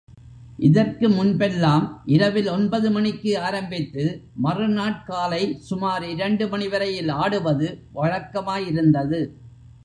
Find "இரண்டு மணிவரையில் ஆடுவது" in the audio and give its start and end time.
6.05-7.69